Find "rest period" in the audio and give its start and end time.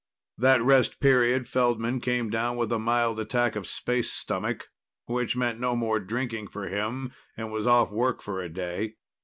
0.63-1.47